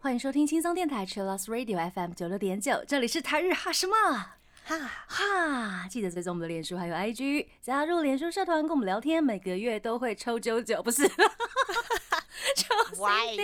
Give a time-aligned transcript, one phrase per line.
[0.00, 3.94] 欢迎收听轻松电台 Chillus Radio FM 九六点九，这里是台日哈什么？
[4.66, 11.08] 哈，哈，记得追踪我们的脸书还有 IG，加入脸书社团跟我们聊天，每个月都会抽九九，不是？
[12.56, 13.42] 抽 Why？CD。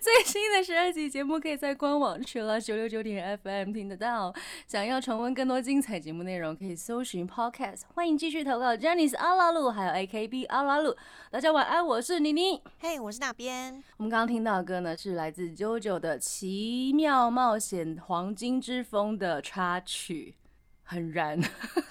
[0.02, 4.34] 最新的十二集节目可以在官网 Chillus 九六九点 FM 听得到。
[4.66, 7.82] 想要重温更多精彩节目内容，可以搜寻 Podcast。
[7.94, 10.96] 欢迎继续投稿 j a n i c e 阿拉鲁还有 AKB 阿拉鲁。
[11.30, 12.62] 大家晚安，我是妮妮。
[12.78, 13.74] 嘿，我是那边。
[13.98, 20.34] 我们刚刚听到的歌呢，是来自 JoJo 的《奇妙冒险黄金之风》的插曲，
[20.82, 21.38] 很燃。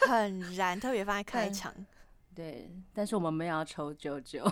[0.08, 1.72] 很燃，特别放在开场。
[2.36, 4.52] 对，但是我们没有要抽 JoJo，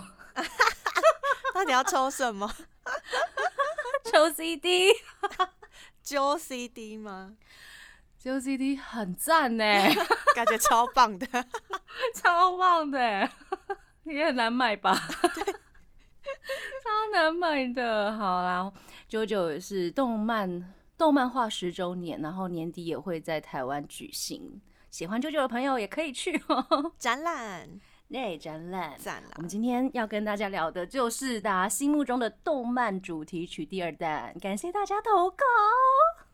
[1.52, 2.48] 到底要抽什么？
[4.10, 4.88] 抽 CD，
[6.02, 7.36] 揪 CD 吗？
[8.18, 9.64] 抽 CD 很赞呢，
[10.34, 11.26] 感觉超棒的。
[12.14, 13.28] 超棒的，
[14.04, 14.94] 也很难买吧？
[14.94, 18.16] 超难买的。
[18.16, 18.72] 好啦
[19.10, 24.60] ，JoJo 也是动漫动漫化十周年，然后年底也会在台湾举行。
[24.90, 26.92] 喜欢 JoJo 的朋友也可以去哦。
[26.98, 27.68] 展览
[28.10, 28.94] 对，展览。
[28.98, 29.28] 赞了。
[29.36, 35.44] 我们今天要跟大家聊的就是大家心目中的动漫主题曲第二弹，感谢大家投稿。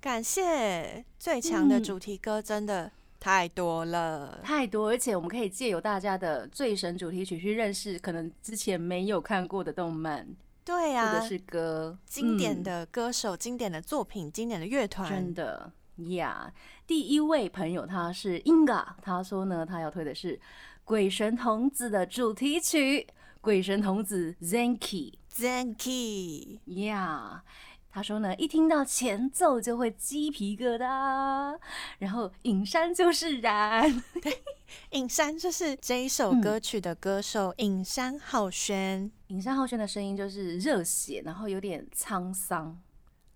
[0.00, 4.38] 感谢最强的主题歌，真的太多了。
[4.44, 10.26] 太多，而且我们可以借由大家的最神主题曲去认识可能之前没有看过的动漫
[10.64, 15.72] 对或呀、者是歌，经典嗯的歌手、经典的作品、经典的乐团真，的
[16.10, 16.52] 呀。
[16.86, 20.36] 第一位朋友他是 Inga，他说呢，他要推的是
[20.84, 23.00] 《鬼神童子》的主题曲
[23.40, 25.12] 《鬼神童子 Zenki》。
[25.34, 27.42] Zenki，呀
[27.90, 31.58] 他说呢，一听到前奏就会鸡皮疙瘩，
[31.98, 34.02] 然后影山就是燃，
[34.90, 39.10] 影山就是这一首嗯歌曲的歌手影山浩轩。
[39.28, 42.78] 影山浩轩的声音就是热血，然后有点沧桑。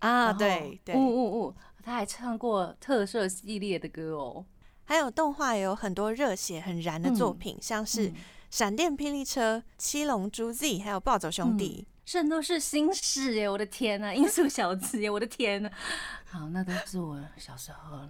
[0.01, 0.95] 啊，对对。
[0.95, 4.45] 呜，呜呜，他还唱过特色系列的歌哦，
[4.89, 8.13] 还有动画也有很多热血很燃的作嗯品，像是嗯
[8.51, 15.71] 《闪电霹雳车》《七龙珠 Z》还有《暴走兄弟》圣斗士星矢耶，我的天呐、音速小子耶，我的天呐、
[16.25, 18.01] 好，那都是我小时候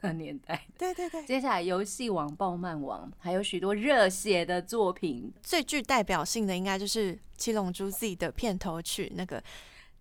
[0.00, 0.64] 那年代。
[0.78, 9.42] 对对对，接下来，游戏王、暴漫王，还有许多热血的作品，最具代表性的应该就是《七龙珠 Z》的片头曲那个。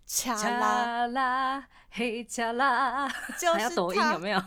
[0.10, 4.40] 恰拉恰啦嘿恰啦，就还有是抖音有没有？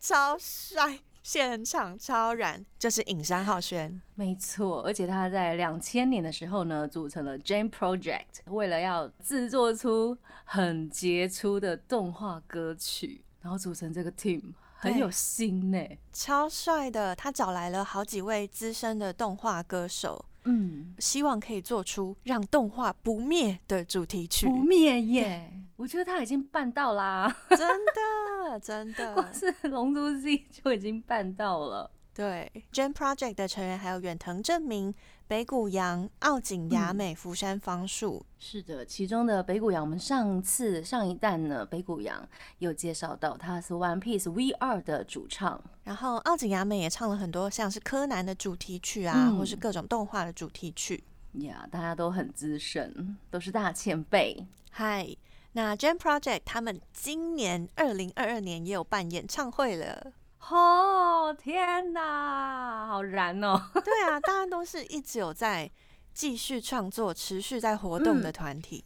[0.00, 4.00] 超帅，现场超燃，就是影山浩轩。
[4.14, 14.40] 没错，而且他在两千年的时候呢，组成了 Jam Project，为了要制作出很杰出的动画歌曲，然后组成这个 team，
[14.72, 15.78] 很有心呢。
[16.14, 24.46] 超帅的，他找来了好几位资深的动画歌手，嗯，希望可以做出让动画不灭的主题曲。
[24.46, 25.52] 不灭耶！
[25.80, 31.90] 我觉得他已经办到啦， 真的，真的光，是《龙珠 Z》就已经办到了。
[32.12, 32.52] 对。
[32.70, 34.94] Jam Project 的成员还有远藤正明、
[35.26, 38.22] 北谷阳、奥井雅美、福山芳树。
[38.38, 45.58] 是的，其中的北谷阳，我们上次上一弹呢，北谷阳有介绍到他是 One Piece V 二的主唱。
[45.84, 51.02] 然后奥井雅美也唱了很多像是柯南的主题曲啊，嗯或是各种动画的主题曲。
[51.38, 54.46] 呀大家都很资深，都是大前辈。
[54.72, 55.08] 嗨，
[55.52, 60.12] 那 Jam Project 他们今年二零二二年也有办演唱会了。
[60.48, 63.60] 哦天哪，好燃哦！
[63.84, 65.70] 对啊，大家都是一直有在
[66.14, 68.84] 继续创作、持续在活动的团体。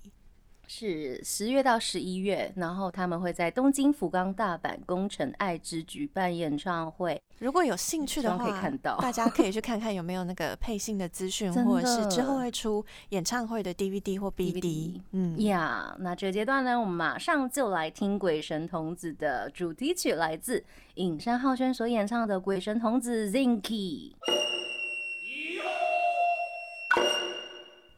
[0.66, 7.20] 是十月到十一月，然后他们会在东京、福冈、大阪、宫城、爱知举办演唱会。
[7.38, 14.54] 如果有兴趣的话，可以看到大家可以去看看有没有那个配信的资讯， 或者是之后会出演唱会的 DVD 或 BD。
[14.60, 20.64] DVD 嗯，呀那这个阶段呢，我们马上就来听《鬼神童子》的主题曲，来自
[20.94, 24.12] 影山浩轩所演唱的《鬼神童子 Zinky》。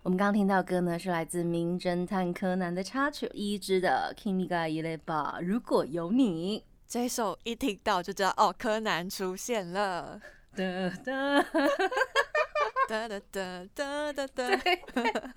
[0.06, 5.00] 我们刚刚听到歌呢，是来自《名侦探柯南》的插曲一支的《Kimi ga Ireba》，
[5.42, 6.64] 如果有你。
[6.86, 10.20] 这首一听到就知道哦，柯南出现了。
[10.54, 10.62] 哒
[11.04, 11.42] 哒，
[12.88, 15.32] 哒哒哒哒哒哒。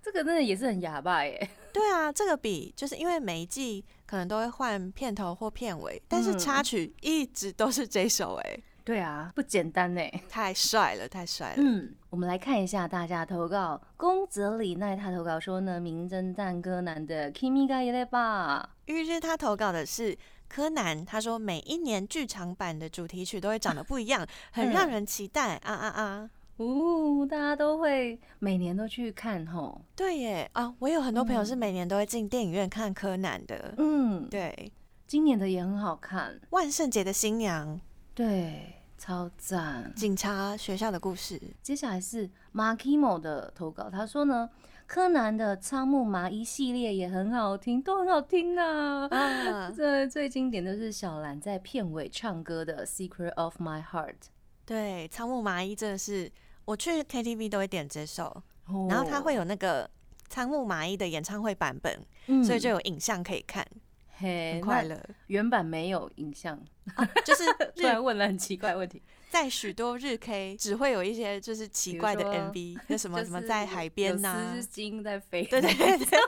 [0.00, 1.50] 这个真的也是很哑巴耶。
[1.70, 8.58] 对啊，这个比就是因为每一季可能都会换片头或片尾，但是嗯插曲一直都是这首哎、
[8.88, 10.00] 对啊，不简单呢。
[10.30, 11.56] 太帅了，太帅了。
[11.58, 13.78] 嗯，我们来看一下大家投稿。
[13.98, 18.70] 宫泽里奈他投稿说呢，《名侦探柯南》的 Kimi ga y 吧。
[18.86, 20.16] 于是他投稿的是
[20.48, 26.30] 柯南，他说每一年剧场版的主题曲都会长得不一样，很让人期待啊啊啊！
[26.56, 29.82] 哦，大家都会每年都去看吼。
[29.94, 33.74] 对耶啊，我有很多朋友是每年都会进电影院看柯南的。
[33.76, 34.72] 嗯，对，
[35.06, 37.76] 今年的也很好看，《万圣节的新娘》
[38.14, 39.90] 对，超赞。
[39.94, 41.40] 警察学校的故事。
[41.62, 44.50] 接下来是 Markimo 的投稿，他说呢，
[44.86, 54.08] 柯南的仓木麻衣系列也很好听，都很好听呐、啊，这最经典的是小兰在片尾唱歌的《Secret of My Heart》。
[54.66, 56.30] 对，仓木麻衣真的是，
[56.64, 59.88] 我去 KTV 都会点这首，哦然后它会有那个
[60.28, 63.66] 仓木麻衣的演唱会版本，嗯所以就有影像可以看，
[64.18, 65.00] 嘿很快乐。
[65.28, 66.60] 原版没有影像，
[67.24, 67.44] 就是
[67.76, 69.02] 突然日问了很奇怪的问题。
[69.30, 76.18] 在许多日 K 只会有一些就是奇怪的 MV，那什么 什么在海边呐、有丝巾在飞，对对对对，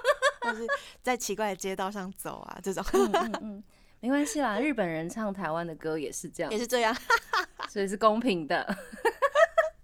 [0.42, 0.66] 或是
[1.02, 2.84] 在奇怪的街道上走啊，这种。
[2.92, 3.64] 嗯嗯嗯，
[4.00, 6.52] 没关系啦，日本人唱台湾的歌也是这样。
[6.52, 6.94] 也，是这样。
[7.70, 8.76] 所以是公平的。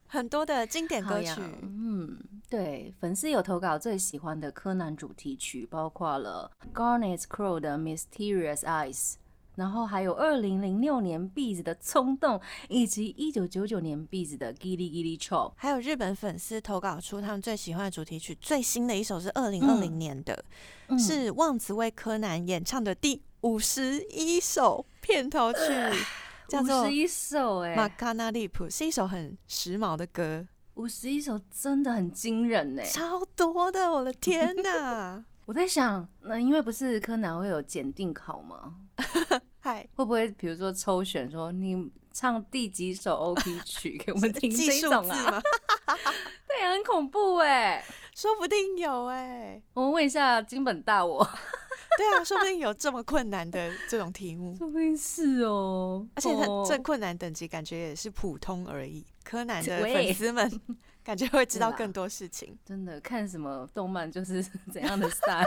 [0.08, 2.18] 很多的经典歌曲，嗯，
[2.48, 9.14] 对，粉丝有投稿最喜欢的柯南主题曲，包括了 Garnet Crow 的 Mysterious Eyes，
[9.56, 15.52] 然后还有二零零六年 Beats 的冲动，以及一九九九年 Beats 的 Gilly Gilly Chop。
[15.56, 20.44] 还有日本粉丝投稿出他们最喜欢的主题曲，最新的一首是二零二零年的，
[20.88, 25.58] 嗯是望子为柯南演唱的第五十一首片头曲，
[26.48, 35.24] 叫做《五十一首哎、马卡纳利普》，是一首很时髦的歌，五十一首真的很惊人哎、超多的，我的天哪！
[35.46, 38.74] 我在想，那因为不是柯南会有检定考吗？
[39.60, 45.42] 嗨，会不会比如说抽选说你唱第几首 OP 曲给我们听记数这种啊？
[46.48, 47.84] 对，很恐怖哎、
[48.14, 51.22] 说不定有哎、我们问一下金本大我，
[51.98, 56.06] 对啊，说不定有这么困难的这种题目，说不定是哦。
[56.14, 56.30] 而且
[56.66, 59.04] 这困难等级感觉也是普通而已。
[59.22, 60.60] 柯南的粉丝们
[61.02, 62.56] 感觉会知道更多事情。
[62.64, 64.42] 真的看什么动漫就是
[64.72, 65.44] 怎样的 style。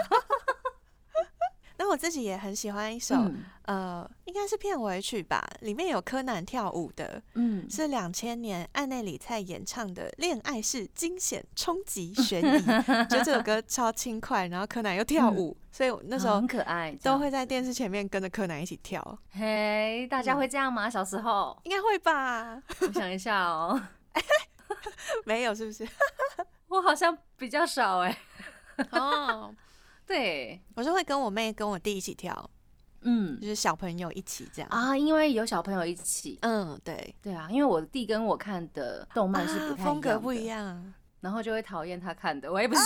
[1.90, 12.60] 那我自己也很喜欢一首，嗯呃，应该是片尾曲吧，里面有柯南跳舞的，嗯，是两千年岸内里菜演唱的《恋爱是惊险、冲击、悬疑
[13.08, 19.02] 》，觉得这首歌超轻快，然后柯南又跳舞，所以我那时候很可爱，都会在电视前面跟着柯南一起跳，
[19.32, 20.88] 嘿，大家会这样吗？
[20.88, 22.62] 小时候，应该会吧？
[22.82, 23.82] 我想一下哦，
[25.26, 25.90] 没有是不是？
[26.70, 28.16] 我好像比较少哎。
[28.92, 29.52] 哦，
[30.10, 32.50] 对，我就会跟我妹跟我弟一起跳，
[33.02, 34.68] 嗯就是小朋友一起这样。
[34.72, 42.52] 啊，因为有小朋友一起，嗯，对，对啊，因为我弟跟我看的动漫是不啊太风格不一样的，一样，然后就会讨厌他看的。
[42.52, 42.82] 我也不是，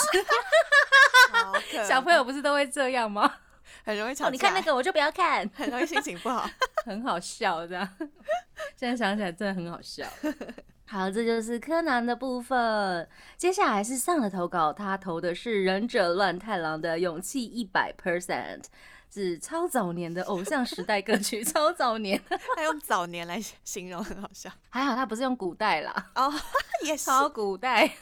[1.88, 3.34] 小朋友不是都会这样吗？
[3.86, 6.46] 很容易吵架，哦，你看那个我就不要看，很容易心情不好。
[6.86, 7.88] 很好笑这样。
[8.76, 10.06] 现在想起来真的很好笑。
[10.86, 13.08] 好，这就是柯南的部分。
[13.38, 18.62] 接下来是上的投稿，他投的是忍者乱太郎的《勇气一百 percent》，
[19.12, 22.22] 是超早年的偶像时代歌曲， 超早年。
[22.56, 24.52] 他用早年来形容，很好笑。
[24.70, 26.32] 还好他不是用古代啦，哦，
[26.86, 27.06] 也是。
[27.06, 27.90] 超古代。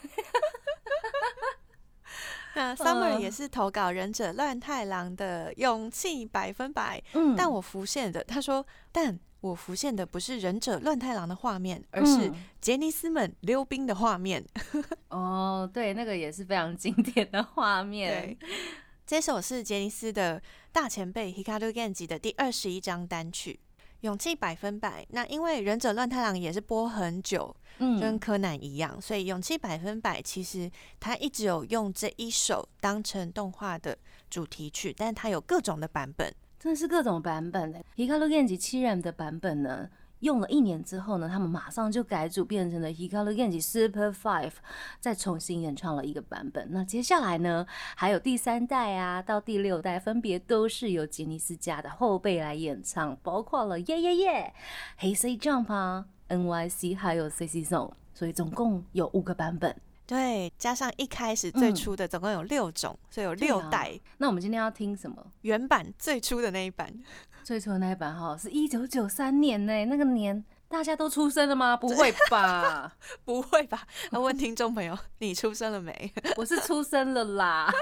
[2.53, 14.43] 那 Summer 嗯也是投稿《忍者乱太郎》的勇气百分百，嗯但我浮现的，他说，但我浮现的不是忍者乱太郎的画面，而是嗯杰尼斯们溜冰的画面。
[15.10, 18.48] 哦，对，那个也是非常经典的画面对。
[19.05, 23.60] 这首是杰尼斯的大前辈 Hikaru Genji 的第二十一张单曲。
[24.01, 33.95] 勇气百分百，那因为忍者乱太郎也是播很久，就跟嗯，柯南一样，所以勇气百分百其实他一直有用这一首当成动画的
[34.27, 36.33] 主题曲，但它有各种的版本。
[36.62, 37.84] 真的是各种版本的。
[37.96, 39.89] Hikaru Genji 七人的版本呢，
[40.20, 44.51] 用了一年之后呢，他们马上就改组变成了 Hikaru Genji Super Five，
[45.00, 46.68] 再重新演唱了一个版本。
[46.70, 47.65] 那接下来呢，
[47.96, 54.53] 还有第三代啊到第六代，分别都是由杰尼斯家的后辈来演唱，包括了耶耶耶、
[54.98, 59.75] 黑 C Jump 啊、NYC 还有 CC Zone，所以总共有五个版本。
[60.12, 63.98] 对，加上一开始最嗯初的总共有六种，所以有六代。
[64.18, 65.25] 那我们今天要听什么？
[65.44, 66.94] 原版最初的那一版，
[67.46, 71.77] 最初的那一版哈，是一九九三年呢，那个年大家都出生了吗？
[71.77, 72.91] 不会吧？
[73.24, 73.88] 不会吧？
[74.10, 76.13] 那问听众朋友，你出生了没？
[76.36, 77.74] 我是出生了啦。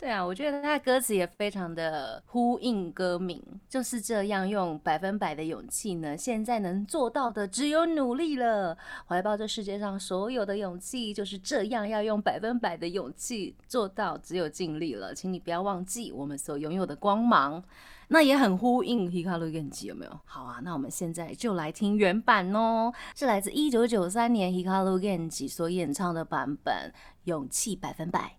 [0.00, 6.16] 对啊，我觉得他的歌词也非常的呼应歌名，就是这样用百分百的勇气呢。
[6.16, 8.78] 现在能做到的只有努力了，
[9.08, 15.12] 怀抱这世界上所有的勇气，就是这样要用百分百的勇气做到，只有尽力了。
[15.12, 17.60] 请你不要忘记我们所拥有的光芒，
[18.06, 20.20] 那也很呼应 Hikaru Genji 有没有？
[20.24, 26.72] 好啊，那我们现在就来听原版哦，是来自一九九三年 Hikaru Genji 所演唱的版本，
[27.24, 28.36] 《勇气百分百》。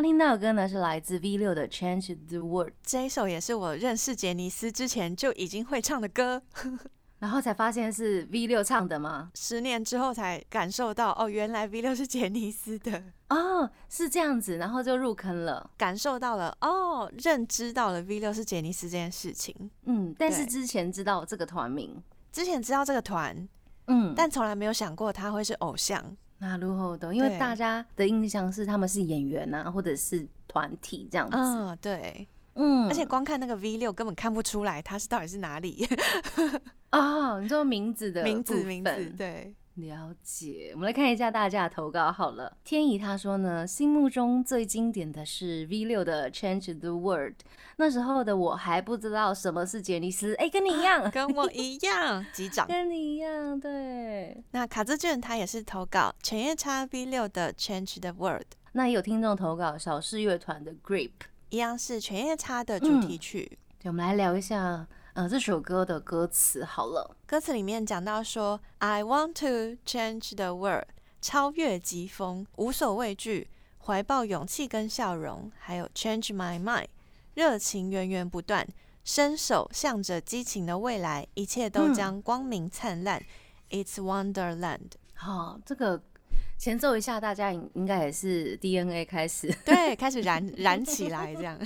[0.00, 6.42] 刚听到的歌呢，是来自 V 六的《Change the World》，这一首也是我认识杰尼斯之前就已经会唱的歌，
[7.20, 9.30] 然后才发现是 V 六唱的吗？
[9.34, 19.54] 十年之后才感受到，哦，原来 V 六是杰尼斯的，哦，是这样子，然后就入坑了，感受到了，哦，认知到了 V 六是杰尼斯这件事情。
[19.84, 22.02] 嗯，但是之前知道这个团名，
[22.32, 23.46] 之前知道这个团，
[23.88, 26.16] 嗯，但从来没有想过他会是偶像。
[26.40, 27.14] 那如何的？
[27.14, 35.86] 因为大家的印象是他们是演员啊，或者是团体这样子，嗯，对，嗯，而且光看那个 V 六根本看不出来他是到底是哪里。
[36.88, 42.56] 啊， 你说名字的名字名字，对，了解，我们来看一下大家的投稿好了。
[42.62, 47.32] 天怡他说呢，心目中最经典的是 V 六的《Change the World》，
[47.76, 52.66] 那时候的我还不知道什么是杰尼斯，哎、跟你一样，跟我一样击掌。
[52.68, 54.42] 跟你一样，对。
[54.50, 61.08] 那卡兹卷他也是投稿犬夜叉 V 六的 Change the World，那也有听众投稿小室乐团的《Grape》，
[61.48, 63.58] 一样是犬夜叉的主题曲。
[63.82, 67.16] 对，我们来聊一下，呃，这首歌的歌词好了。
[67.26, 70.86] 歌词里面讲到说，I want to change the world，
[71.20, 73.48] 超越疾风，无所畏惧，
[73.84, 76.86] 怀抱勇气跟笑容，还有 change my mind，
[77.34, 78.66] 热情源源不断，
[79.02, 83.20] 伸手向着激情的未来，一切都嗯将光明灿烂。
[83.70, 86.00] It's Wonderland， 好，这个
[86.56, 91.58] 前奏一下，大家应应该也是 DNA 开始，对，开始燃 燃起来，这样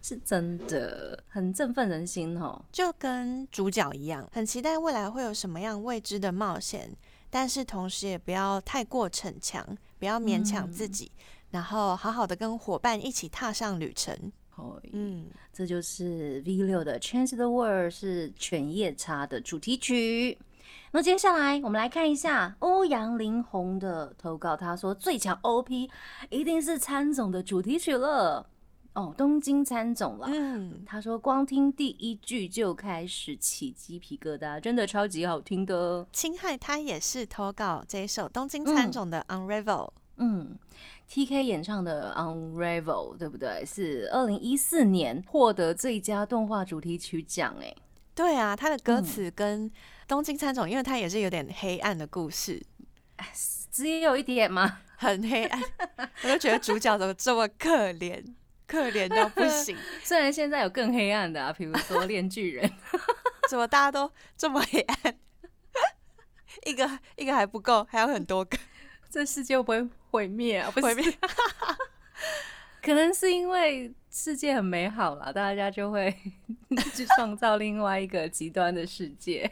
[0.00, 2.62] 是真的很振奋人心哦。
[2.72, 6.90] 就跟主角一样，很期待未来会有什么样未知的冒险，
[7.30, 9.66] 但是同时也不要太过逞强，
[9.98, 11.10] 不要勉强自己，
[11.50, 14.16] 然后好好的跟伙伴一起踏上旅程。
[14.56, 20.36] 哦，嗯，这就是 V 六的《Change the World》是犬夜叉的主题曲。
[20.90, 25.88] 那接下来我们来看一下欧阳林红的投稿，他说最强 OP
[26.30, 28.48] 一定是参总的主题曲了。
[28.98, 30.28] 哦，东京参总啦。
[30.28, 36.04] 嗯，他说光听第一句就开始起鸡皮疙瘩，真的超级好听的。
[36.12, 40.58] 青海他也是投稿这一首东京参总的 Unravel，、嗯
[41.06, 43.64] ，T K 演唱的《Unravel》对不对？
[43.64, 47.72] 是二零一四年获得最佳动画主题曲奖哎。
[48.16, 49.70] 对啊，他的歌嗯词跟
[50.08, 52.60] 东京参总，因为他也是有点黑暗的故事，
[53.70, 54.80] 只有一点吗？
[54.96, 55.62] 很黑暗，
[56.24, 58.20] 我就觉得主角怎么这么可怜，
[58.68, 62.68] 可怜到 不行，虽然现在有更黑暗的啊，比如说《链巨人》
[63.48, 65.18] 怎么大家都这么黑暗？
[66.66, 68.58] 一个一个还不够，还有很多个
[69.10, 70.70] 这世界会不会毁灭啊？
[70.70, 71.18] 不毁是，灭。
[72.82, 76.14] 可能是因为世界很美好啦，大家就会
[76.94, 79.50] 去创造另外一个极端的世界，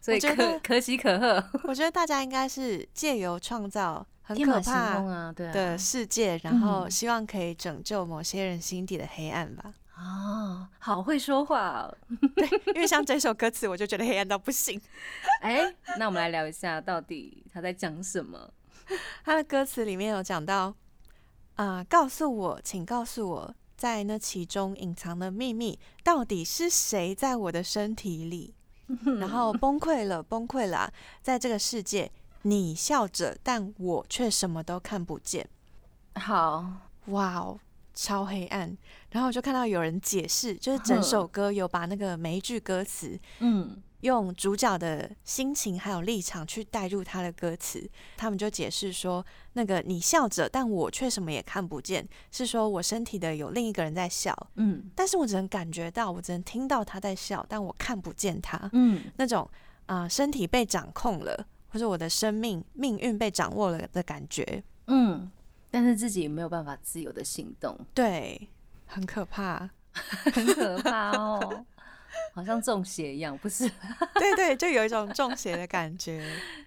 [0.00, 1.42] 所以可可喜可贺。
[1.64, 9.74] 我觉得大家应该是借由创造很可天马行怕空啊，对啊，的世界，然后嗯希望可以拯救某些人心底的黑暗吧。
[9.96, 11.96] 哦，好会说话哦。
[12.74, 14.80] 因为像这首歌词，我就觉得黑暗到不行。
[15.42, 18.50] 哎，那我们来聊一下，到底他在讲什么？
[19.24, 20.74] 他的歌词里面有讲到，
[21.56, 28.54] 啊、告诉我，请告诉我，在那其中隐藏的秘密到底是谁在我的身体里？
[29.20, 32.10] 然后崩溃了，崩溃了啊，在这个世界，
[32.42, 35.48] 你笑着，但我却什么都看不见。
[36.14, 36.64] 好，
[37.06, 37.58] 哇哦，
[37.94, 38.76] 超黑暗。
[39.10, 43.82] 然后我就看到有人解释，就是整首歌有把那个每一句歌词嗯。
[44.00, 54.90] 用主角的心情还有立场去带入他的歌词，他们就解释说，那个你笑着，但我却什么也看不见，是说我身体的有另一个人在笑，嗯。
[54.94, 59.42] 但是我只能感觉到，我只能听到他在笑，但我看不见他，嗯，那种
[59.84, 65.30] 啊、呃身体被掌控了，或者我的生命命运被掌握了的感觉，嗯，
[65.70, 68.48] 但是自己没有办法自由的行动，对，
[68.86, 69.70] 很可怕。
[70.32, 71.64] 很可怕哦，
[72.32, 73.68] 好像中邪一样，不是？
[74.14, 76.24] 对对，就有一种中邪的感觉，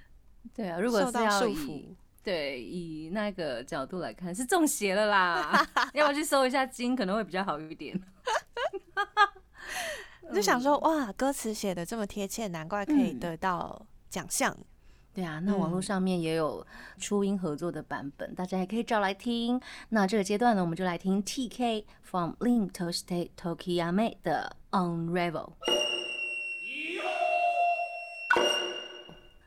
[0.54, 1.96] 对啊，如果是要以。
[2.22, 8.02] 对以那个角度来看，是中邪了啦，要不要去收一下经，可能会比较好一点。
[10.34, 14.56] 就想说，哇，歌词写的这么贴切，难怪可以嗯得到奖项。
[15.14, 16.66] 对啊，那网络嗯上面也有
[16.98, 19.62] 初音合作的版本，大家也可以找来听。
[19.90, 25.52] 那这个阶段呢，我们就来听 TK from Link Toste Tokiyame 的 Unravel。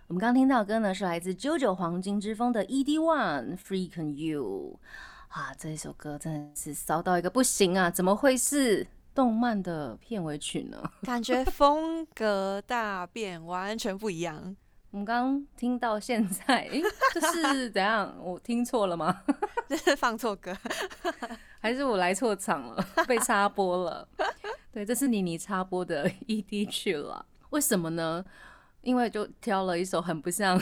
[0.06, 4.78] 我们刚听到的歌呢，是来自 JoJo 黄金之风的 ED One Freakin' You。
[5.26, 7.90] 啊，这一首歌真的是骚到一个不行啊！
[7.90, 10.80] 怎么会是动漫的片尾曲呢？
[11.02, 14.54] 感觉风格大变，完全不一样。
[14.96, 18.16] 我们刚刚听到现在， 诶，这是怎样？
[18.18, 19.22] 我听错了吗？
[19.68, 20.56] 这是放错歌，
[21.60, 24.08] 还是我来错场了，被插播了？
[24.72, 27.26] 对，这是妮妮插播的 ED 去了。
[27.50, 28.24] 为什么呢？
[28.80, 30.58] 因为就挑了一首很不像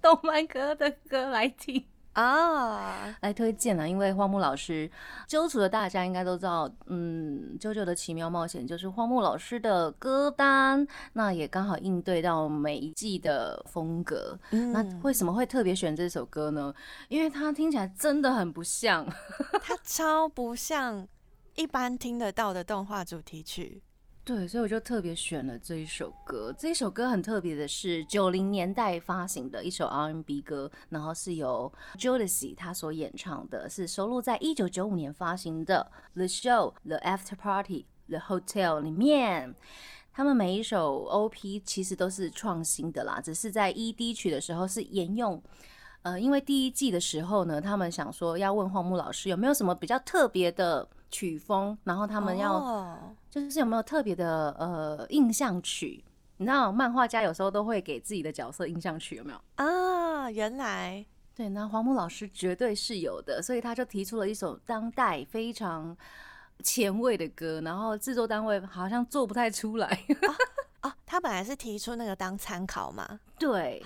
[0.00, 1.84] 动漫歌的歌来听。
[2.12, 4.90] 啊，来推荐了，因为荒木老师，
[5.28, 14.38] 揪除的大家应该都知道，嗯，《啾啾的奇妙冒险》就是荒木老师的歌单，那也刚好应对到每一季的风格。
[14.50, 16.74] 那嗯，为什么会特别选这首歌呢？
[17.08, 19.06] 因为它听起来真的很不像，
[19.62, 21.06] 它超不像
[21.54, 23.82] 一般听得到的动画主题曲。
[24.32, 26.54] 对，所以我就特别选了这一首歌。
[26.56, 37.86] 这一首歌很特别的是九零年代发行的一首 R&B 歌，然后是由 Jodeci 他所演唱的，是收录在一九九五年发行的《The Show》《The After Party》
[38.20, 39.52] 《The Hotel》里面。
[40.12, 45.42] 他们每一首 OP 其实都是创新的啦，只是在 ED 曲的时候是沿用。
[46.02, 52.98] 呃，因为第一季的时候呢，他们想说要问荒木老师有没有什么比较特别的曲风，然后他们要哦
[53.28, 56.04] 就是有没有特别的呃印象曲？
[56.36, 59.40] 你知道漫画家有时候都会给自己的角色印象曲，有没有？
[59.56, 65.96] 啊，原来对，那黄木老师绝对是有的，所以他就提出了一首当代非常
[66.62, 69.86] 前卫的歌，然后制作单位好像做不太出来，
[70.82, 73.20] 哦，他本来是提出那个当参考嘛。
[73.38, 73.82] 对，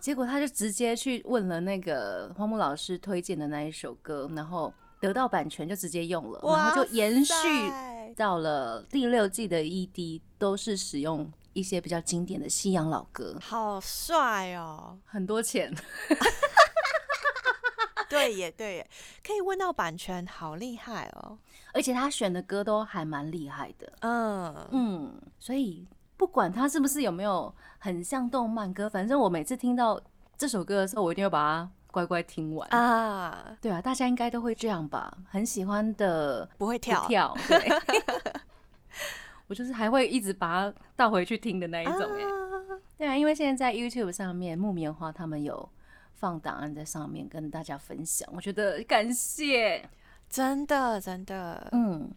[0.00, 7.32] 结果他就直接去问了那个黄木老师推荐的那一首歌，然后得到版权就直接用了，然后就延续
[8.16, 14.98] 到了第六季的 ED 都是使用一些比较经典的西洋老歌，好帅哦！
[15.04, 15.72] 很多钱。
[18.08, 18.90] 对耶，对耶，
[19.24, 21.38] 可以问到版权，好厉害哦。
[21.74, 30.00] 而且他选的歌都还蛮厉害的，嗯，嗯，所以不管他是不是有没有很像动漫歌，反正我每次听到
[30.38, 32.68] 这首歌的时候，我一定会把它乖乖听完。
[32.70, 35.12] 啊，对啊，大家应该都会这样吧？
[35.28, 37.68] 很喜欢的不不会跳，跳，对。
[39.48, 42.28] 我就是还会一直把它倒回去听的那一种哎、啊
[42.98, 45.66] 对啊，因为现在在 YouTube 上面木棉花他们有
[46.12, 49.88] 放档案在上面跟大家分享，我觉得感谢。
[50.28, 52.10] 真的真的，嗯，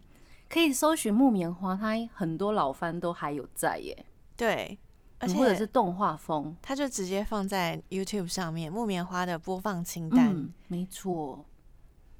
[0.50, 4.04] 可以搜寻木棉花，它很多老番都还有在耶，
[4.36, 4.78] 对，
[5.22, 6.54] 而且嗯或者是动画风。
[6.60, 11.44] 它就直接放在 YouTube 上面，木棉花的播放清单、嗯，没错，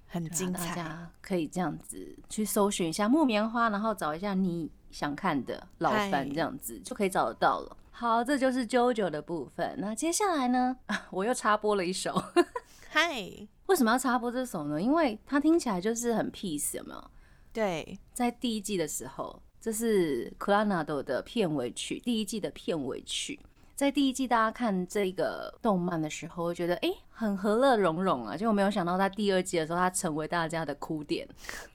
[0.07, 0.69] 很精彩。
[0.69, 7.77] 大家可以这样子去搜寻一下木棉花，然后找一下你想看的老番，嗨这样子就可以找得到了。
[7.91, 9.75] 好，这就是 JoJo 的部分。
[9.79, 10.77] 那接下来呢，
[11.11, 12.23] 我又插播了一首。
[12.88, 13.11] 嗨，
[13.67, 14.81] 为什么要插播这首呢？
[14.81, 17.11] 因为它听起来就是很 peace，有没有？
[17.53, 23.38] 对，在第一季的时候，这是 c l a n a d o 的片尾曲，第一季的片尾曲。
[23.77, 31.29] 在第一季大家看这个动漫的时候，会觉得诶很和乐融融啊，结果没有想到在第二季的时候，它成为大家的哭点。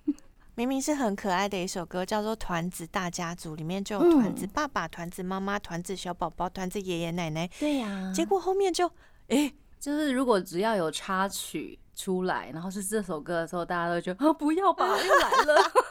[0.56, 8.92] 明明是很可爱的一首歌，叫做《团子大家族》，里面就有嗯团子爸爸、团子妈妈、团子小宝宝、团子爷爷奶奶，对呀、结果后面就
[9.28, 15.72] 诶，就是如果只要有插曲出来，然后是这首歌的时候，大家都觉得啊不要吧，又来了，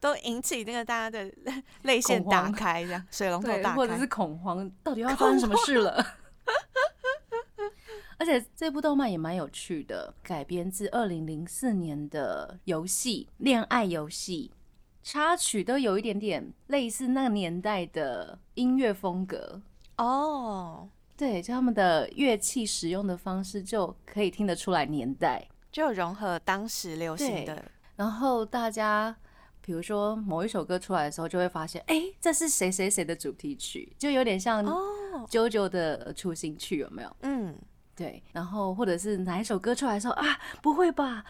[0.00, 1.30] 都引起那个大家的
[1.82, 4.06] 泪腺打开，这样水龙头对，打开或者是。
[4.06, 6.02] 恐慌，到底要发生什么事了？
[8.18, 14.50] 而且这部动漫也蛮有趣的，改编自二零零四年的游戏《恋爱游戏》，
[15.08, 19.62] 插曲都有一点点类似那个年代的音乐风格。
[19.98, 25.46] 哦，对，就他们的乐器使用的方式就可以听得出来年代。
[25.70, 27.62] 就融合当时流行的
[27.94, 29.14] 然后大家
[29.68, 37.16] 比如说某一首歌出来的时候，就会发现，哎、这是谁谁谁的主题曲，就有点像哦，JoJo 的雏形曲，有没有？
[37.20, 37.54] 嗯，
[37.94, 40.24] 对，然后或者是哪一首歌出来的时候啊，
[40.62, 41.22] 不会吧？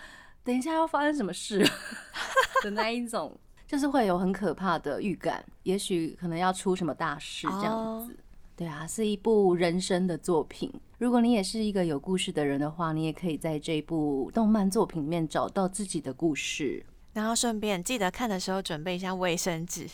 [0.44, 1.68] 等一下要发生什么事
[2.62, 8.16] 的那一种，就是会有很可怕的预感，也许可能要出什么大事这样哦子。
[8.54, 10.72] 对啊，是一部人生的作品。
[10.98, 16.86] 如果你也是一个有故事的人的话，你也可以在这部动漫作品里面找到自己的故事。
[17.18, 19.88] 然后顺便记得看的时候准备一下卫生纸，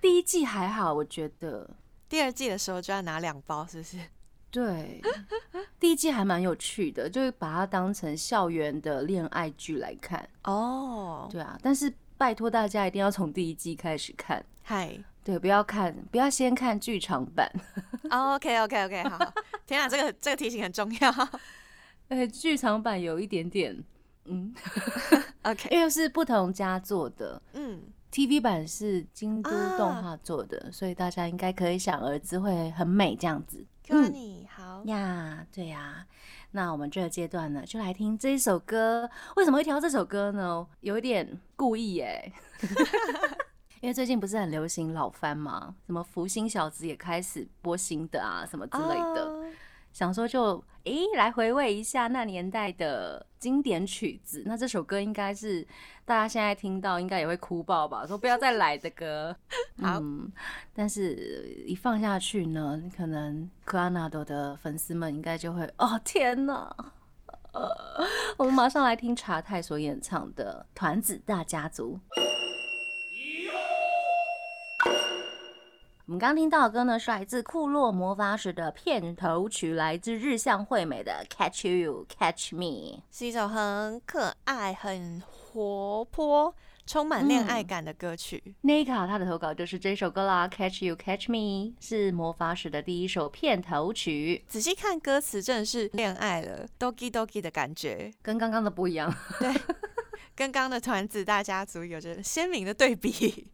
[0.00, 1.68] 第一季还好，我觉得。
[2.08, 3.98] 第二季的时候就要拿两包，是不是？
[4.50, 5.02] 对，
[5.78, 10.26] 第一季还蛮有趣的，就是把它当成校园的恋爱剧来看。
[10.44, 17.52] 哦，对啊，但是拜托大家一定要从第一季开始看，嗨对，不要看，不要先看剧场版，，
[18.08, 19.32] OK OK OK，好，好
[19.66, 21.28] 天啊，这个这个提醒很重要。
[22.08, 23.84] 呃，剧场版有一点点，
[24.24, 24.54] 嗯，
[25.42, 27.40] OK，因为是不同家做的。
[27.54, 27.82] 嗯
[28.12, 33.64] ，，TV 版是京都啊动画做的，所以大家应该可以想而知会很美这样子。
[33.84, 36.06] Q 安你好，呀，对呀、
[36.52, 39.10] 那我们这个阶段呢，就来听这一首歌。
[39.36, 40.64] 为什么会挑这首歌呢？
[40.80, 42.32] 有一点故意耶，
[43.82, 49.24] 因为最近不是很流行老番嘛，什么福星小子也开始播新的啊，什么之类的。
[49.24, 49.41] 哦
[49.92, 54.42] 想说就诶、来回味一下那年代的经典曲子。
[54.46, 55.64] 那这首歌应该是
[56.04, 58.04] 大家现在听到应该也会哭爆吧？
[58.06, 59.36] 说不要再来的歌。
[59.80, 60.32] 好嗯，
[60.74, 61.14] 但是
[61.66, 66.74] 一放下去呢，可能克拉纳多的粉丝们应该就会哦天哪！
[67.52, 67.70] 呃，
[68.38, 72.00] 我们马上来听查泰所演唱的《团子大家族》。
[76.12, 82.66] 我们刚听到的歌呢，是来自《库洛魔法使》的片头曲，来自日向惠美的《Catch You Catch Me》。
[83.10, 88.54] 是一首很可爱、很活泼、充满恋爱感的歌曲。
[88.62, 91.38] Nika 他的投稿就是这首歌啦，《Catch You Catch Me》
[91.80, 99.10] 是魔法使的第一首片头曲，仔细看歌词，真的是恋爱了，doki doki 的感觉，跟刚刚的不一样。
[99.40, 99.50] 对
[100.36, 103.48] 跟刚刚的团子大家族有着鲜明的对比。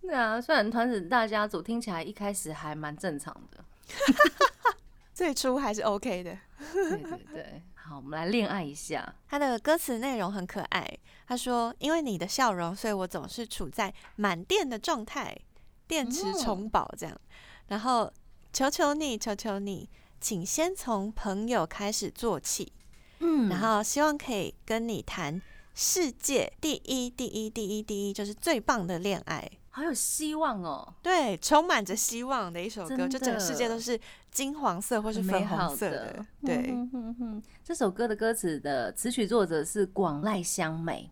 [0.00, 3.64] 对啊，虽然团子大家族听起来一开始还蛮正常的，
[5.14, 6.38] 最初还是 OK 的。
[6.72, 7.62] 对对对。
[7.74, 9.14] 好，我们来恋爱一下。
[9.28, 10.88] 他的歌词内容很可爱。
[11.26, 15.36] 他说：“因为你的笑容，所以我总是处在满电的状态，
[15.88, 17.20] 电池充饱这样。
[17.68, 18.12] 然后
[18.52, 19.88] 求求你，求求你，
[20.20, 22.72] 请先从朋友开始做起，
[23.18, 25.40] 嗯然后希望可以跟你谈
[25.74, 29.50] 世界第一、第一、第一、第一，就是最棒的恋爱。
[29.72, 33.98] 好有希望哦，对，充满着希望的一首歌，就整个世界都是
[34.30, 36.26] 金黄色或是粉红色的的。
[36.44, 41.08] 对，嗯哼哼这首歌的歌词的词曲作者是广濑香美。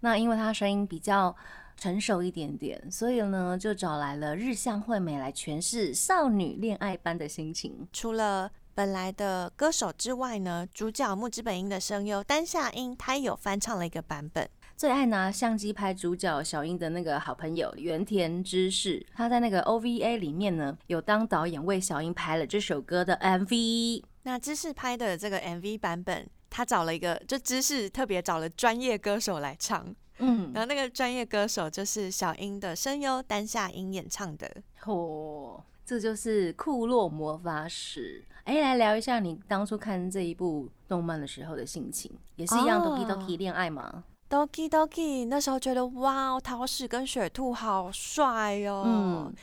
[0.00, 1.34] 那因为她声音比较
[1.76, 7.88] 成熟一点点，所以呢就找来了日向惠美来诠释少女恋爱般的心情。
[7.92, 14.48] 除了本来的歌手之外呢，主角木之本樱的声优丹夏英，他也有翻唱了一个版本。
[14.76, 24.02] 最爱拿相机拍主角小樱的那个好朋友原田知世，他在那个 OVA 里面呢有当导演为小樱拍了这首歌的 MV。
[24.24, 29.86] 那知识拍的这个 MV 版本，他找了一个，就知识特别找了专业歌手来唱，
[30.18, 34.56] 嗯，然后那个专业歌手就是小樱的声优丹夏英演唱的。
[34.84, 38.22] 哦，这就是库洛魔法使。
[38.44, 44.04] 哎，来聊一下你当初看这一部动漫的时候的心情，也是一样哦 doki doki 恋爱吗？
[44.28, 48.84] Doki Doki，那时候觉得哇，桃矢跟雪兔好帅哦。
[48.86, 49.34] 嗯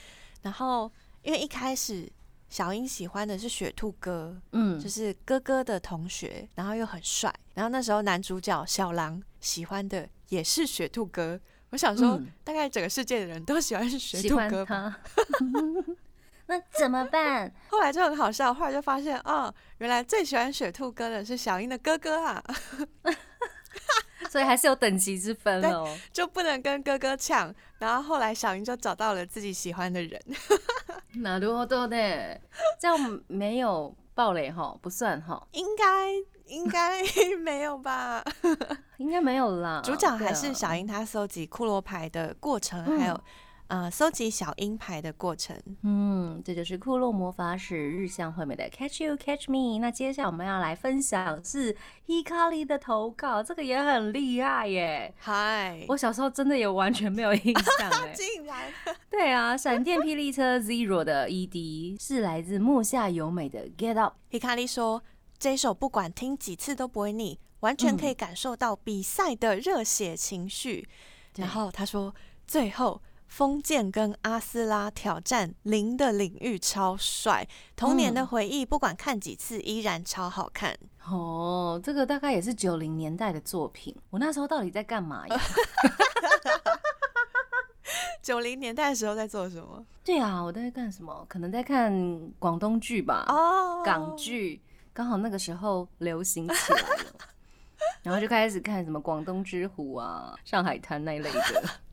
[0.41, 0.91] 然后
[1.21, 2.11] 因为一开始
[2.49, 7.33] 小英喜欢的是雪兔哥，嗯，就是哥哥的同学，然后又很帅。
[7.53, 11.39] 然后那时候男主角小狼喜欢的也是雪兔哥。
[11.69, 14.99] 我想说，嗯大概整个世界的人都喜欢雪兔哥吧。
[16.45, 17.49] 那怎么办？
[17.69, 22.43] 后来就很好笑，后来就发现，哦，原来最喜欢雪兔哥的是小英的哥哥啊，
[24.33, 25.87] 所以还是有等级之分对哦。
[26.11, 27.53] 就不能跟哥哥抢。
[27.77, 30.19] 然后后来小英就找到了自己喜欢的人。
[31.17, 32.41] 那如何的？
[32.79, 36.09] 这样没有暴雷哈，不算哈，应该
[36.47, 37.03] 应该
[37.43, 38.23] 没有吧？
[38.97, 39.81] 应该没有啦。
[39.83, 43.21] 主角还是小英，她搜集骷髅牌的过程，嗯还有
[43.73, 45.59] 呃搜集小鹰牌的过程。
[45.81, 49.79] 嗯，这就是库洛魔法使日向惠美的 Catch You Catch Me。
[49.79, 55.11] 那接下来我们要来分享是 Hikari 的投稿，这个也很厉害耶。
[55.17, 58.13] 嗨，我小时候真的也完全没有印象哎。
[58.13, 58.71] 竟然
[59.09, 64.13] 对啊，闪电霹雳车 Zero 的 ED 是来自木下由美的 Get Up。
[64.29, 65.01] Hikari 说，
[65.39, 70.87] 这首不管听几次都不会腻，完全可以感受到比赛的热血情绪。
[71.33, 72.13] 对然后他说，
[72.45, 73.01] 最后
[73.33, 80.77] 封建跟阿斯拉挑战零的领域超帅，童年的嗯回忆不管看几次依然超好看。
[81.07, 83.95] 哦，这个大概也是九零年代的作品。
[84.11, 85.35] 我那时候到底在干嘛呀？
[88.21, 89.83] 九零年代的时候在做什么？
[90.05, 91.25] 对啊，我在干什么？
[91.27, 91.91] 可能在看
[92.37, 93.25] 广东剧吧。
[93.29, 94.61] 哦港剧，
[94.93, 97.15] 刚好那个时候流行起来了，
[98.03, 101.39] 然后就开始看什么《广东之虎》啊、《上海滩》那一类的。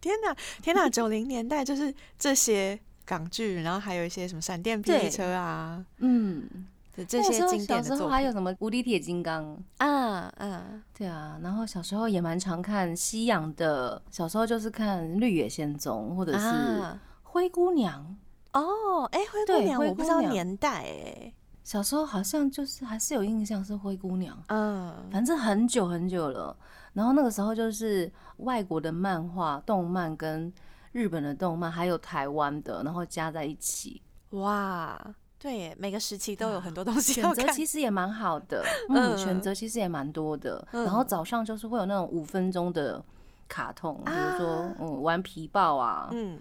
[0.00, 0.88] 天哪，天哪！
[0.88, 7.88] 九零年代就是这些港剧，然后还有一些什么闪电霹雳车啊，嗯，对这些经典的。
[7.88, 9.44] 小时候还有什么《无敌铁金刚》
[9.78, 10.64] 啊啊，
[10.96, 11.38] 对啊。
[11.42, 16.46] 然后小时候也蛮常看西洋的，小时候就是看《绿野仙踪》或者是
[17.22, 18.16] 《灰姑娘》
[18.58, 19.04] 哦。
[19.12, 21.32] 哎，灰姑娘我不知道年代哎。
[21.62, 26.56] 小时候好像就是还是有印象是灰姑娘，嗯，反正很久很久了。
[26.92, 30.52] 然后那个时候就是外国的漫画、动漫跟
[30.92, 34.02] 日本的动漫，还有台湾的，然后加在一起。
[34.30, 34.98] 哇，
[35.38, 38.64] 对，每个时期都有很多东西选择，其实也蛮好的。
[38.90, 40.66] 嗯，选择其实也蛮多的。
[40.72, 43.04] 然后早上就是会有那种五分钟的
[43.48, 46.38] 卡通，比如说嗯玩皮豹啊，嗯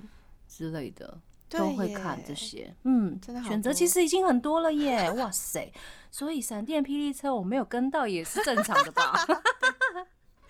[0.47, 1.17] 之类的。
[1.51, 5.73] 都会看这些，嗯，真的选择其实已经很多了耶，哇塞！
[6.11, 9.15] 所以闪电霹雳车我没有跟到也是正常的吧？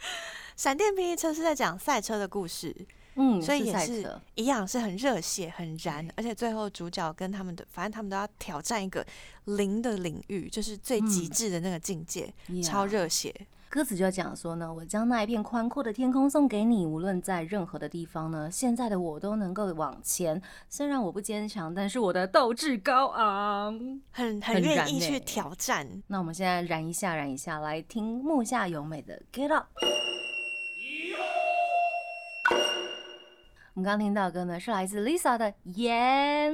[0.55, 2.75] 闪电霹雳车是在讲赛车的故事，
[3.15, 9.05] 嗯，所以也是一样是很热血、很燃，而且最后主角跟他们的，反正他们都要挑战一个
[9.45, 12.33] 零的领域，就是最极致的那个境界，
[12.63, 13.33] 超热血。
[13.69, 20.41] 歌词就讲说呢，我将那一片宽阔的天空送给你，无论在任何的地方呢，现在的我都能够往前。
[20.67, 25.87] 虽然我不坚强，但是我的斗志高昂，很很愿意去挑战。
[26.07, 29.67] 那我们现在燃一下，燃一下，来听木下由美的 Get Up。
[33.75, 36.51] 我们刚听到歌呢，是来自 Lisa 的盐，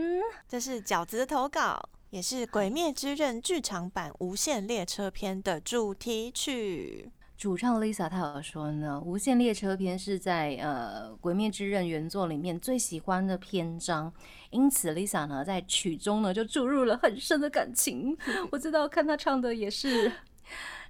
[0.49, 1.89] 这是饺子的投稿。
[2.11, 7.11] 也是《鬼灭之刃》剧场版《无限列车篇》的主题曲。
[7.35, 14.13] 主唱 Lisa 她有说呢，《无限列车篇》是在呃《鬼灭之刃》原作里面最喜欢的篇章，
[14.51, 18.15] 因此 Lisa 呢在曲中呢就注入了很深的感情。
[18.51, 20.09] 我知道看她唱的也是，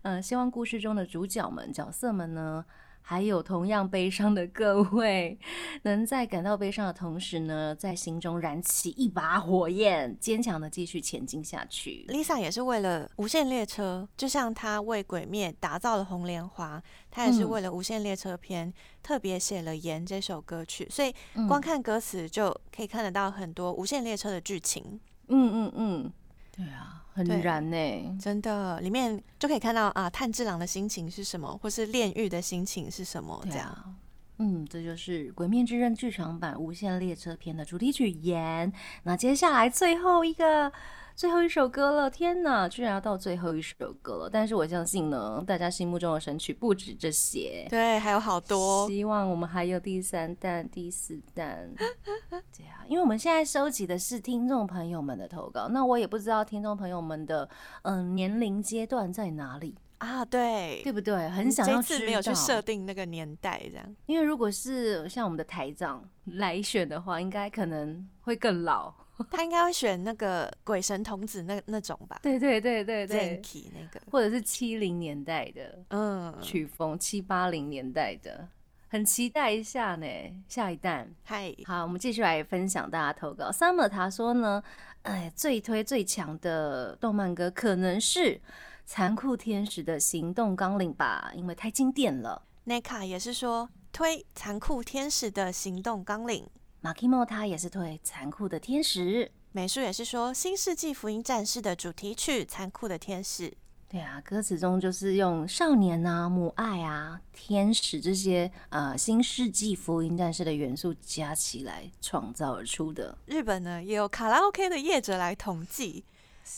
[0.04, 2.64] 嗯，希望故事中的主角们、角色们呢。
[3.08, 5.38] 还有同样悲伤的各位，
[5.84, 12.04] 能在感到悲伤的同时呢，在心中燃起一把火焰，坚强的继续前进下去。
[12.10, 16.80] Lisa 也是为了《无限列车》，就像她为《鬼灭》打造了《红莲华》，
[17.12, 20.88] 她也是为了《无限列车篇》特别写了《盐》这首歌曲。
[20.90, 21.14] 所以
[21.48, 25.00] 光看歌词就可以看得到很多《无限列车》的剧情。
[25.28, 26.12] 嗯嗯嗯，
[26.52, 27.05] 对啊。
[27.16, 33.96] 很燃呢，真的，里面就可以看到啊，炭治郎的心情是什么，或是炼狱的心情是什么，这样。
[34.38, 38.72] 嗯，这就是《鬼面之刃》剧场版《无限列车篇》的主题曲《盐》。
[39.04, 40.72] 那接下来最后一个。
[41.16, 44.30] 最后一首歌了，天哪，居然要到最后一首歌了！
[44.30, 48.86] 但是我相信呢，大家心目中的神曲不止这些，对，还有好多。
[48.90, 57.50] 希望我们还有第三弹、第四弹， 对啊，因为我们现在收集的是听众朋友们的投稿，那我也不知道听众朋友们的
[57.84, 61.30] 嗯年龄阶段在哪里啊，对，对不对？
[61.30, 68.94] 很想要知道，没有去设定那个年代这样，因为如果是像我们的台长来选的话，应该可能会更老。
[69.32, 72.20] 他应该会选那个鬼神童子那那种吧？
[72.22, 73.42] 对对对对对，
[73.74, 78.48] 那个或者是七零年代的嗯曲风，七八零年代的，
[78.90, 80.06] 很期待一下呢。
[80.50, 83.50] 下一弹，嗨，好，我们继续来分享大家投稿。
[83.52, 84.62] Summer 他说呢，
[85.04, 88.36] 哎，最推最强的动漫歌可能是
[88.86, 92.42] 《残酷天使的行动纲领》吧，因为太经典了。
[92.66, 96.44] Neka 也是说推《残酷天使的行动纲领》。
[96.86, 103.50] 马基莫他也是对残酷的天使，美术也是说新世纪福音战士的主题曲《残酷的天使》。
[103.90, 113.18] 对啊，歌词中就是用少年啊、母爱啊、天使这些呃新世纪福音战士的元素加起来创造而出的。
[113.26, 116.06] 日本呢也有卡拉 OK 的业者来统计，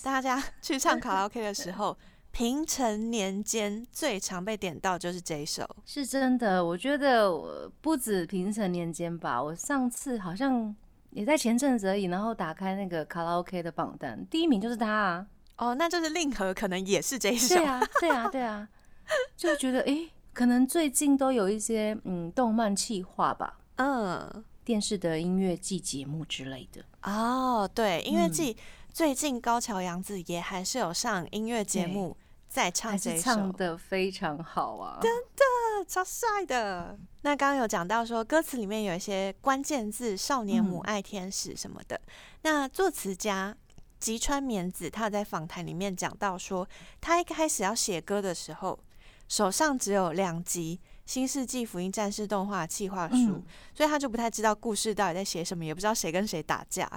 [0.04, 1.98] 大家去唱卡拉 OK 的时候。
[2.38, 6.63] 平成年间最常被点到就是这一首，是真的。
[6.63, 10.76] 我觉得不止平成年间吧，我上次好像
[11.10, 15.26] 也在前阵子而已，然后打开那个卡拉 OK 的榜单，第一名就是他啊。
[15.58, 17.56] 哦，那就是令和可能也是这一首。
[17.56, 18.69] 对啊，对啊，对啊，
[19.36, 26.86] 就觉得哎，可能最近都有一些嗯动漫企划吧，嗯，电视的音乐季节目之类的。
[27.02, 28.56] 哦，对，音乐季
[28.93, 32.15] 最近高桥洋子也还是有上音乐节目。
[32.58, 34.98] 再唱这首，唱的非常好啊！
[35.00, 36.98] 真的超帅的。
[37.22, 42.02] 那刚刚有讲到说，歌词里面有一些关键字，少年母爱天使什么的。
[42.41, 43.56] 那作词家
[44.00, 46.67] 吉川绵子，他在访谈里面讲到说，
[47.00, 48.80] 他一开始要写歌的时候，
[49.28, 53.43] 手上只有两集《新世纪福音战士》动画企划书，
[53.76, 56.89] 所以他就不太知道故事到底在写什么，也不知道谁跟谁打架。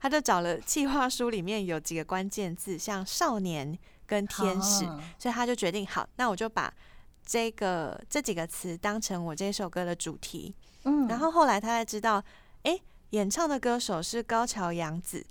[0.00, 3.76] 他就找了企划书里面有几个关键字，像少年。
[4.08, 4.84] 跟天使，
[5.18, 6.72] 所以他就决定好，那我就把
[7.24, 10.52] 这个这几个词当成我这首歌的主题。
[10.84, 12.24] 嗯，然后后来他才知道，
[12.62, 15.24] 哎，演唱的歌手是高桥洋子。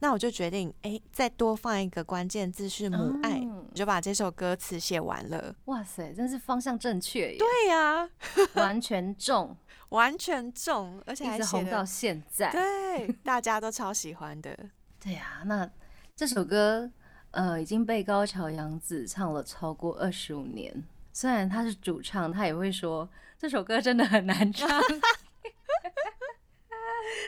[0.00, 5.54] 那我就决定，哎，再多放一个关键字是母爱，嗯就把这首歌词写完了。
[5.66, 8.08] 哇塞，真是方向正确耶，对呀、
[8.54, 9.56] 完全中，
[9.90, 12.50] 完全中，而且还红到，现在。
[12.50, 14.54] 对，大家都超喜欢的。
[15.00, 15.70] 对呀、那
[16.14, 16.90] 这首歌
[17.34, 20.82] 呃已经被高桥洋子唱了超过二十五年。
[21.12, 24.68] 虽然他是主唱，他也会说这首歌真的很难唱。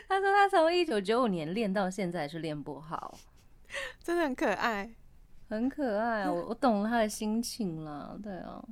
[0.09, 3.17] 他说他从一九九五年练到现在是练不好，
[4.03, 4.89] 真的很可爱，
[5.49, 6.31] 很可爱啊！
[6.31, 8.63] 我我懂了他的心情了，对啊，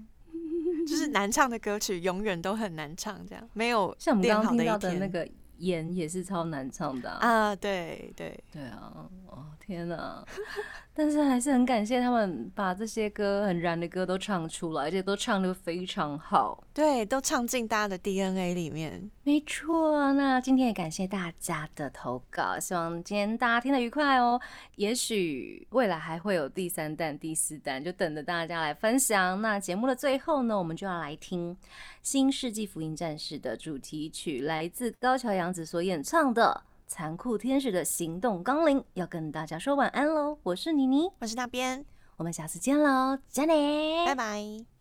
[0.88, 10.26] 就是难唱的歌曲永远都很难唱，这样没有 像我们刚刚听到的那个盐也是超难唱的、啊，啊，对对，对啊，哦天哪！
[10.98, 16.64] 但是还是很感谢他们把这些歌很燃的歌都唱出来，而且都唱得非常好。
[16.74, 19.12] 对，都唱进大家的 DNA 里面。
[19.24, 24.40] 没错，那今天也感谢大家的投稿，希望今天大家听得愉快哦。
[24.78, 29.42] 也许未来还会有第三弹、第四弹，就等着大家来分享。
[29.42, 31.54] 那节目的最后呢，我们就要来听
[32.02, 40.38] 《新世纪福音战士》的主题曲，来自高桥洋子所演唱的《残酷天使的行动纲领》，要跟大家说晚安喽。
[40.44, 41.86] 我是妮妮，我是那边，
[42.18, 44.75] 我们下次见喽，加你，拜拜。